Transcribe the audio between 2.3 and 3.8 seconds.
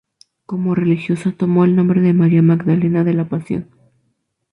Magdalena de la Pasión.